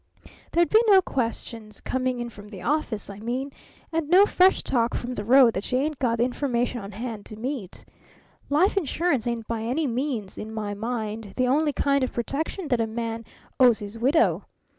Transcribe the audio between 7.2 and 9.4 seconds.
to meet. Life insurance